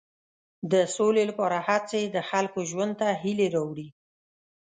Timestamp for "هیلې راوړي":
3.21-3.87